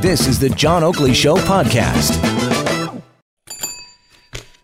[0.00, 2.22] This is the John Oakley Show podcast.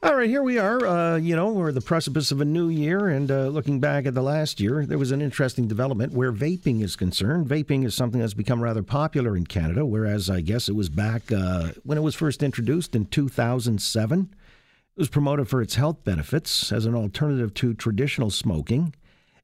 [0.02, 0.86] All right, here we are.
[0.86, 4.15] Uh, you know, we're the precipice of a new year, and uh, looking back at
[4.15, 7.47] the last year, there was an interesting development where vaping is concerned.
[7.47, 11.30] Vaping is something that's become rather popular in Canada, whereas I guess it was back
[11.33, 14.21] uh, when it was first introduced in 2007.
[14.30, 18.95] It was promoted for its health benefits as an alternative to traditional smoking,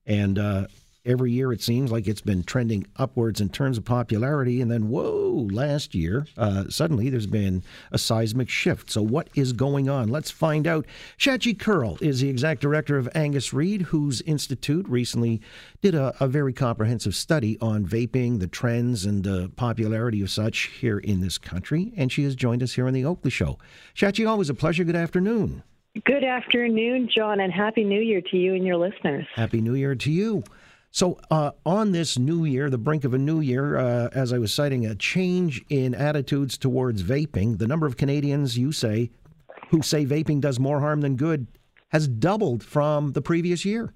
[0.06, 0.66] and uh,
[1.08, 4.60] every year it seems like it's been trending upwards in terms of popularity.
[4.60, 8.90] And then, whoa, last year, uh, suddenly there's been a seismic shift.
[8.90, 10.08] So, what is going on?
[10.08, 10.86] Let's find out.
[11.18, 15.40] Shachi Kurl is the exec director of Angus Reid, whose institute recently
[15.80, 20.70] did a, a very comprehensive study on vaping, the trends, and the popularity of such
[20.80, 21.92] here in this country.
[21.96, 23.58] And she has joined us here on The Oakley Show.
[23.94, 24.84] Shachi, always a pleasure.
[24.84, 25.62] Good afternoon.
[26.04, 29.26] Good afternoon, John, and Happy New Year to you and your listeners.
[29.34, 30.44] Happy New Year to you.
[30.90, 34.38] So, uh, on this new year, the brink of a new year, uh, as I
[34.38, 39.10] was citing, a change in attitudes towards vaping, the number of Canadians you say
[39.70, 41.46] who say vaping does more harm than good
[41.90, 43.94] has doubled from the previous year.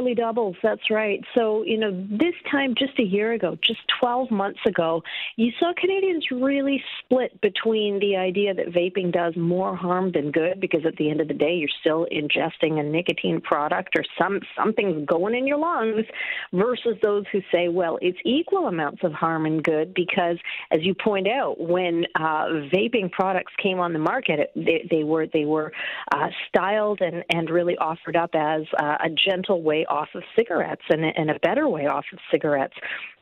[0.00, 1.20] Nearly doubles, that's right.
[1.34, 5.02] So, you know, this time just a year ago, just 12 months ago,
[5.36, 10.58] you saw Canadians really split between the idea that vaping does more harm than good
[10.58, 14.40] because at the end of the day, you're still ingesting a nicotine product or some
[14.56, 16.06] something's going in your lungs
[16.54, 20.38] versus those who say, well, it's equal amounts of harm and good because,
[20.70, 25.26] as you point out, when uh, vaping products came on the market, they, they were
[25.26, 25.70] they were
[26.10, 30.82] uh, styled and, and really offered up as uh, a gentle way off of cigarettes
[30.88, 32.74] and, a better way off of cigarettes.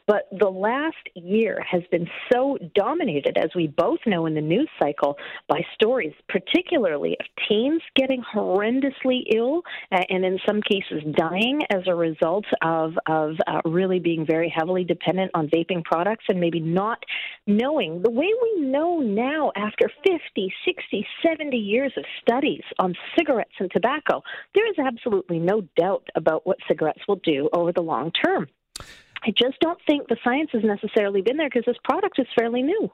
[0.09, 4.71] But the last year has been so dominated, as we both know in the news
[4.79, 11.83] cycle, by stories, particularly of teens getting horrendously ill and in some cases dying as
[11.87, 16.59] a result of, of uh, really being very heavily dependent on vaping products and maybe
[16.59, 17.05] not
[17.47, 23.53] knowing the way we know now after 50, 60, 70 years of studies on cigarettes
[23.59, 24.23] and tobacco.
[24.55, 28.49] There is absolutely no doubt about what cigarettes will do over the long term.
[29.23, 32.63] I just don't think the science has necessarily been there because this product is fairly
[32.63, 32.91] new.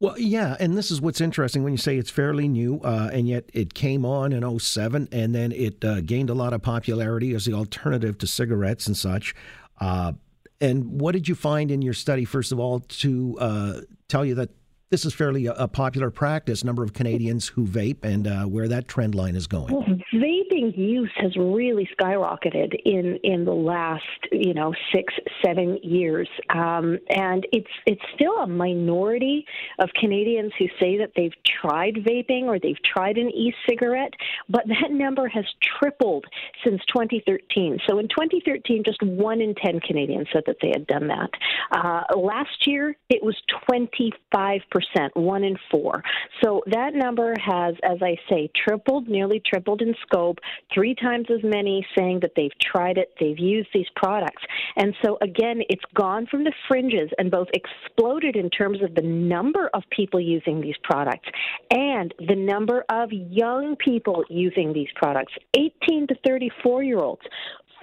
[0.00, 3.26] Well, yeah, and this is what's interesting when you say it's fairly new, uh, and
[3.28, 7.34] yet it came on in 07, and then it uh, gained a lot of popularity
[7.34, 9.34] as the alternative to cigarettes and such.
[9.80, 10.12] Uh,
[10.60, 14.34] and what did you find in your study, first of all, to uh, tell you
[14.36, 14.50] that
[14.92, 18.68] this is fairly a, a, popular practice, number of Canadians who vape, and uh, where
[18.68, 19.72] that trend line is going?
[19.72, 26.28] Well, vaping use has really skyrocketed in in the last you know six seven years,
[26.50, 29.46] um, and it's it's still a minority
[29.78, 31.32] of Canadians who say that they've
[31.62, 34.12] tried vaping or they've tried an e-cigarette,
[34.50, 35.46] but that number has
[35.80, 36.26] tripled
[36.62, 37.78] since 2013.
[37.88, 41.30] So in 2013, just one in ten Canadians said that they had done that.
[41.70, 43.36] Uh, last year, it was
[43.66, 44.81] 25 percent,
[45.14, 46.02] one in four.
[46.42, 50.38] So that number has, as I say, tripled, nearly tripled in scope
[50.72, 54.42] three times as many saying that they've tried it, they've used these products.
[54.76, 59.02] And so, again, it's gone from the fringes and both exploded in terms of the
[59.02, 61.28] number of people using these products
[61.70, 67.22] and the number of young people using these products 18 to 34 year olds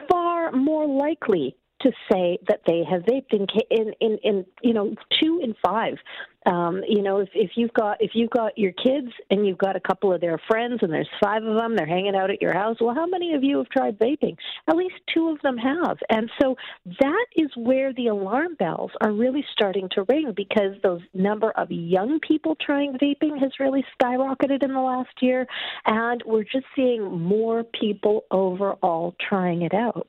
[0.09, 4.93] far more likely to say that they have vaped in, in, in, in you know
[5.21, 5.95] two in five
[6.45, 9.75] um, you know, if, if you've got if you've got your kids and you've got
[9.75, 12.53] a couple of their friends and there's five of them, they're hanging out at your
[12.53, 12.77] house.
[12.79, 14.38] Well, how many of you have tried vaping?
[14.67, 16.55] At least two of them have, and so
[17.01, 21.69] that is where the alarm bells are really starting to ring because those number of
[21.72, 25.45] young people trying vaping has really skyrocketed in the last year,
[25.85, 30.07] and we're just seeing more people overall trying it out.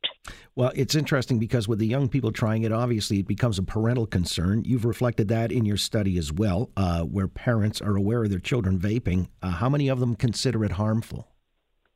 [0.54, 4.06] Well, it's interesting because with the young people trying it, obviously it becomes a parental
[4.06, 4.62] concern.
[4.64, 8.38] You've reflected that in your study as well, uh, where parents are aware of their
[8.38, 9.28] children vaping.
[9.42, 11.26] Uh, how many of them consider it harmful?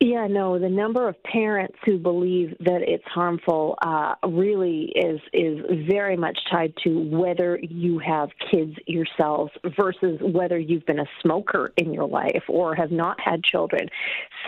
[0.01, 5.61] Yeah, no, the number of parents who believe that it's harmful uh, really is is
[5.89, 11.73] very much tied to whether you have kids yourselves versus whether you've been a smoker
[11.77, 13.89] in your life or have not had children.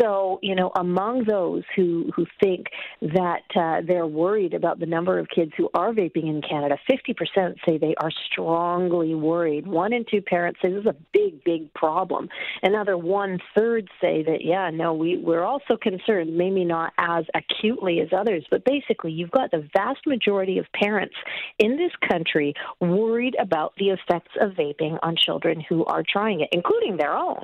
[0.01, 2.67] So, you know, among those who who think
[3.01, 7.57] that uh, they're worried about the number of kids who are vaping in Canada, 50%
[7.65, 9.67] say they are strongly worried.
[9.67, 12.29] One in two parents say this is a big, big problem.
[12.63, 18.01] Another one third say that, yeah, no, we we're also concerned, maybe not as acutely
[18.01, 21.15] as others, but basically, you've got the vast majority of parents
[21.59, 26.49] in this country worried about the effects of vaping on children who are trying it,
[26.53, 27.43] including their own.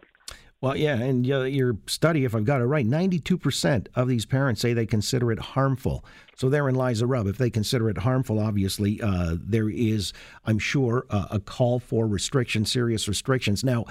[0.62, 4.72] Well, yeah, and your study, if I've got it right, 92% of these parents say
[4.72, 6.04] they consider it harmful.
[6.36, 7.26] So therein lies a rub.
[7.26, 10.12] If they consider it harmful, obviously, uh, there is,
[10.46, 13.64] I'm sure, uh, a call for restrictions, serious restrictions.
[13.64, 13.86] Now,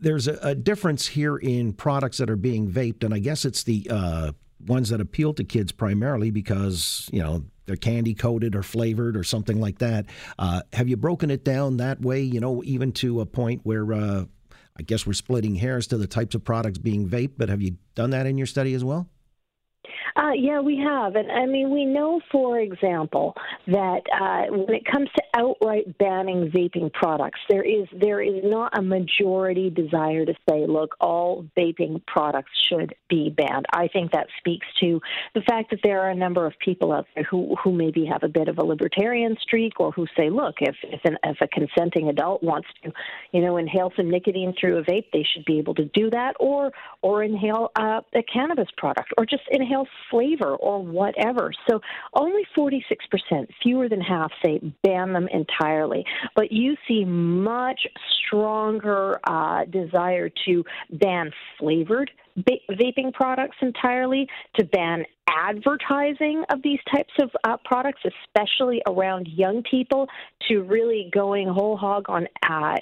[0.00, 3.62] there's a, a, difference here in products that are being vaped, and I guess it's
[3.62, 4.32] the uh,
[4.66, 9.24] ones that appeal to kids primarily because, you know, they're candy coated or flavored or
[9.24, 10.04] something like that.
[10.38, 13.94] Uh, have you broken it down that way, you know, even to a point where
[13.94, 14.24] uh,
[14.78, 17.76] I guess we're splitting hairs to the types of products being vaped, but have you
[17.94, 19.08] done that in your study as well?
[20.14, 21.16] Uh, yeah, we have.
[21.16, 23.34] And I mean, we know, for example,
[23.66, 28.76] that uh, when it comes to outright banning vaping products, there is there is not
[28.78, 33.66] a majority desire to say, look, all vaping products should be banned.
[33.72, 35.00] I think that speaks to
[35.34, 38.22] the fact that there are a number of people out there who, who maybe have
[38.22, 41.48] a bit of a libertarian streak or who say, look, if if, an, if a
[41.48, 42.92] consenting adult wants to,
[43.32, 46.34] you know, inhale some nicotine through a vape, they should be able to do that,
[46.38, 46.70] or
[47.00, 51.52] or inhale uh, a cannabis product, or just inhale flavor or whatever.
[51.68, 51.80] So
[52.14, 52.82] only 46%,
[53.62, 56.04] fewer than half, say ban them entirely.
[56.34, 57.86] But you see much
[58.26, 67.12] stronger uh, desire to ban flavored vaping products entirely, to ban advertising of these types
[67.20, 70.08] of uh, products, especially around young people,
[70.48, 72.76] to really going whole hog on uh,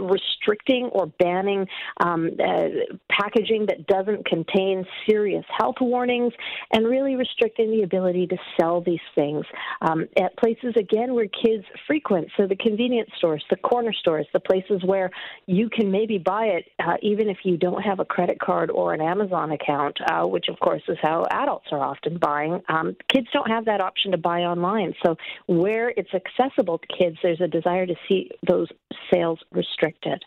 [0.00, 1.66] restricting or banning
[2.00, 2.68] um, uh,
[3.10, 6.32] packaging that doesn't contain serious health warnings,
[6.72, 9.44] and really restricting the ability to sell these things
[9.82, 12.28] um, at places again where kids frequent.
[12.36, 15.10] So the convenience stores, the corner stores, the places where
[15.46, 18.92] you can maybe buy it uh, even if you don't have a credit card or
[18.92, 22.60] an Amazon account, uh, which of course is how adults are often buying.
[22.68, 24.94] Um, kids don't have that option to buy online.
[25.04, 28.68] So where it's accessible to kids, there's a desire to see those
[29.10, 30.22] sales restricted.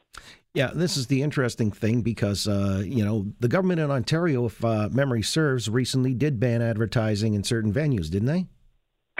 [0.56, 4.66] Yeah, this is the interesting thing because, uh, you know, the government in Ontario, if
[4.66, 8.48] uh, memory serves, recently did ban advertising in certain venues, didn't they?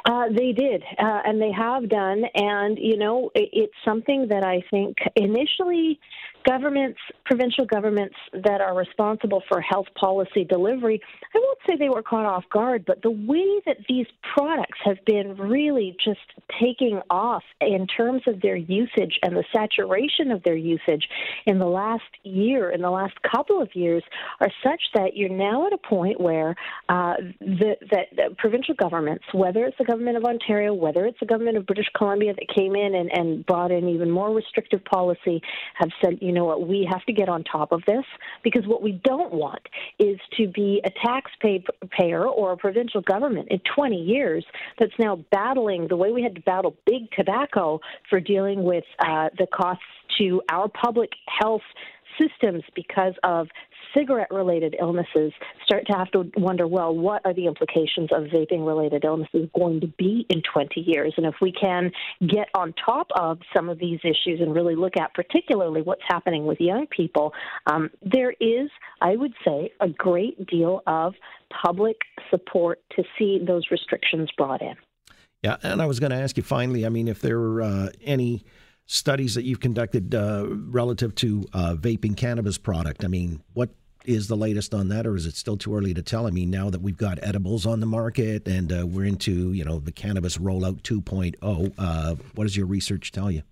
[0.06, 2.24] Uh, they did, uh, and they have done.
[2.34, 6.00] And, you know, it, it's something that I think initially
[6.50, 11.00] governments, provincial governments that are responsible for health policy delivery,
[11.36, 14.98] I won't say they were caught off guard, but the way that these products have
[15.06, 16.20] been really just
[16.60, 21.08] taking off in terms of their usage and the saturation of their usage
[21.46, 24.04] in the last year, in the last couple of years,
[24.40, 26.56] are such that you're now at a point where
[26.90, 27.76] uh, the,
[28.40, 32.34] provincial governments, whether it's the government of Ontario, whether it's the government of British Columbia
[32.34, 35.42] that came in and, and brought in even more restrictive policy,
[35.76, 38.06] have said, you know what, we have to get on top of this
[38.44, 39.62] because what we don't want
[39.98, 44.46] is to be a taxpayer or a provincial government in 20 years
[44.78, 49.30] that's now battling the way we had to battle big tobacco for dealing with uh,
[49.38, 49.84] the costs
[50.18, 51.62] to our public health
[52.20, 53.48] systems because of
[53.96, 55.32] cigarette related illnesses
[55.66, 59.82] start to have to wonder well, what are the implications of vaping related illnesses going
[59.82, 61.14] to be in 20 years?
[61.18, 61.92] And if we can
[62.22, 66.46] get on top of some of these issues and really look at particularly what's happening
[66.46, 67.34] with young people,
[67.68, 68.70] um, there is,
[69.02, 71.14] I would say, a great deal of
[71.64, 71.98] public
[72.30, 74.76] support to see those restrictions brought in.
[75.44, 77.90] Yeah, and I was going to ask you finally, I mean, if there are uh,
[78.04, 78.44] any
[78.90, 83.06] studies that you've conducted uh, relative to uh, vaping cannabis product.
[83.06, 83.70] I mean, what
[84.04, 86.26] is the latest on that, or is it still too early to tell?
[86.26, 89.64] I mean, now that we've got edibles on the market and uh, we're into you
[89.64, 93.44] know the cannabis rollout 2.0, uh, what does your research tell you?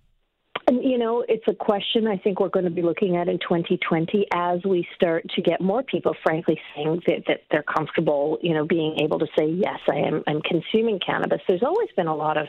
[0.70, 4.26] You know, it's a question I think we're going to be looking at in 2020
[4.34, 8.66] as we start to get more people, frankly, saying that, that they're comfortable, you know,
[8.66, 11.40] being able to say, yes, I am I'm consuming cannabis.
[11.48, 12.48] There's always been a lot of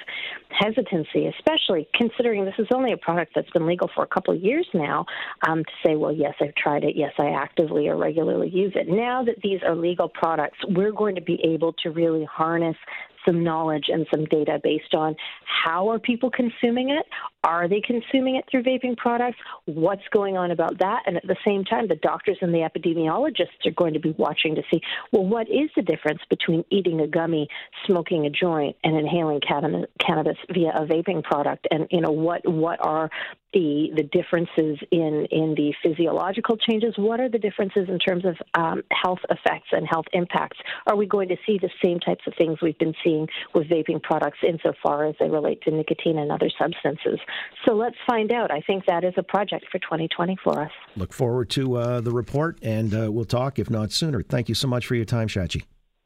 [0.49, 4.41] hesitancy, especially considering this is only a product that's been legal for a couple of
[4.41, 5.05] years now,
[5.47, 6.97] um, to say, well, yes, I've tried it.
[6.97, 8.89] Yes, I actively or regularly use it.
[8.89, 12.75] Now that these are legal products, we're going to be able to really harness
[13.29, 17.05] some knowledge and some data based on how are people consuming it?
[17.43, 19.37] Are they consuming it through vaping products?
[19.65, 21.03] What's going on about that?
[21.05, 24.55] And at the same time, the doctors and the epidemiologists are going to be watching
[24.55, 24.81] to see,
[25.11, 27.47] well, what is the difference between eating a gummy,
[27.85, 31.67] smoking a joint, and inhaling cannabis via a vaping product?
[31.71, 33.09] And you know, what what are
[33.53, 36.93] the the differences in in the physiological changes?
[36.97, 40.57] What are the differences in terms of um, health effects and health impacts?
[40.87, 43.18] Are we going to see the same types of things we've been seeing
[43.53, 47.19] with vaping products insofar as they relate to nicotine and other substances?
[47.65, 48.51] So let's find out.
[48.51, 50.71] I think that is a project for 2020 for us.
[50.95, 54.21] Look forward to uh, the report, and uh, we'll talk if not sooner.
[54.21, 55.63] Thank you so much for your time, Shachi.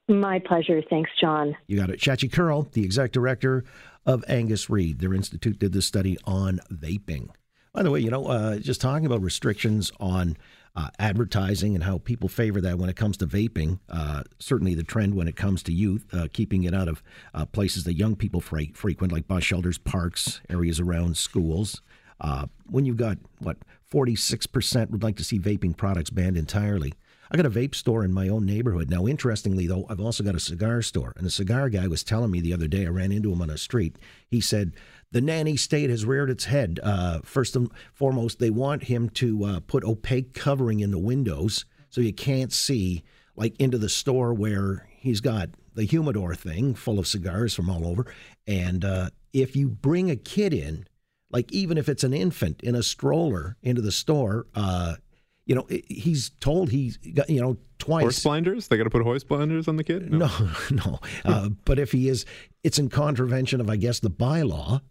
[0.09, 0.81] My pleasure.
[0.89, 1.55] Thanks, John.
[1.67, 1.99] You got it.
[1.99, 3.63] Shachi Kurl, the exec director
[4.05, 4.99] of Angus Reid.
[4.99, 7.29] Their institute did this study on vaping.
[7.73, 10.37] By the way, you know, uh, just talking about restrictions on
[10.75, 13.79] uh, advertising and how people favor that when it comes to vaping.
[13.89, 17.01] Uh, certainly, the trend when it comes to youth, uh, keeping it out of
[17.33, 21.81] uh, places that young people fre- frequent, like bus shelters, parks, areas around schools.
[22.21, 23.57] Uh, when you've got what
[23.91, 26.93] 46% would like to see vaping products banned entirely.
[27.33, 28.91] I got a vape store in my own neighborhood.
[28.91, 31.13] Now, interestingly, though, I've also got a cigar store.
[31.17, 33.49] And the cigar guy was telling me the other day, I ran into him on
[33.49, 33.97] a street.
[34.27, 34.73] He said,
[35.11, 36.79] The nanny state has reared its head.
[36.83, 41.65] Uh, first and foremost, they want him to uh, put opaque covering in the windows
[41.89, 43.03] so you can't see,
[43.35, 47.87] like, into the store where he's got the humidor thing full of cigars from all
[47.87, 48.05] over.
[48.45, 50.85] And uh, if you bring a kid in,
[51.31, 54.97] like even if it's an infant in a stroller into the store, uh,
[55.45, 58.03] you know, he's told he's got, you know, twice.
[58.03, 58.67] Horse blinders?
[58.67, 60.11] They got to put horse blinders on the kid?
[60.11, 60.29] No,
[60.71, 60.99] no.
[61.25, 61.31] no.
[61.31, 62.25] uh, but if he is,
[62.63, 64.81] it's in contravention of, I guess, the bylaw.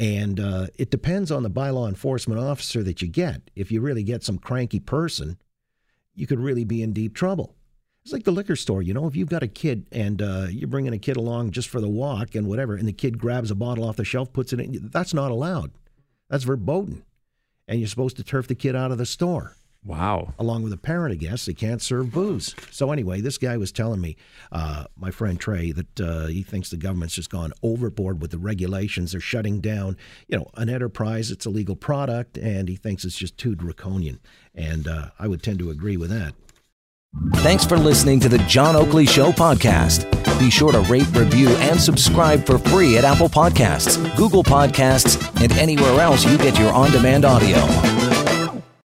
[0.00, 3.50] And uh, it depends on the bylaw enforcement officer that you get.
[3.56, 5.38] If you really get some cranky person,
[6.14, 7.56] you could really be in deep trouble.
[8.04, 9.06] It's like the liquor store, you know.
[9.06, 11.88] If you've got a kid and uh, you're bringing a kid along just for the
[11.88, 14.88] walk and whatever, and the kid grabs a bottle off the shelf, puts it in,
[14.92, 15.72] that's not allowed.
[16.30, 17.04] That's verboten.
[17.66, 19.56] And you're supposed to turf the kid out of the store.
[19.84, 20.34] Wow.
[20.38, 21.46] Along with a parent, I guess.
[21.46, 22.54] They can't serve booze.
[22.70, 24.16] So, anyway, this guy was telling me,
[24.52, 28.38] uh, my friend Trey, that uh, he thinks the government's just gone overboard with the
[28.38, 29.12] regulations.
[29.12, 31.30] They're shutting down, you know, an enterprise.
[31.30, 34.20] It's a legal product, and he thinks it's just too draconian.
[34.54, 36.34] And uh, I would tend to agree with that.
[37.36, 40.04] Thanks for listening to the John Oakley Show podcast.
[40.38, 45.50] Be sure to rate, review, and subscribe for free at Apple Podcasts, Google Podcasts, and
[45.52, 48.17] anywhere else you get your on demand audio.